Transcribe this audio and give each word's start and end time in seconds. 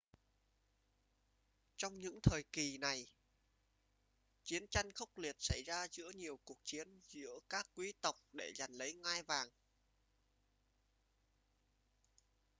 trong 1.77 1.99
những 1.99 2.19
thời 2.23 2.43
kỳ 2.53 2.77
này 2.77 3.07
chiến 4.43 4.67
tranh 4.67 4.91
khốc 4.91 5.09
liệt 5.17 5.35
xảy 5.39 5.61
ra 5.65 5.87
giữa 5.91 6.09
nhiều 6.15 6.39
cuộc 6.45 6.57
chiến 6.63 6.87
giữa 7.03 7.39
các 7.49 7.67
quý 7.75 7.93
tộc 8.01 8.15
để 8.31 8.51
giành 8.55 8.73
lấy 8.73 8.93
ngai 8.93 9.23
vàng 9.23 9.49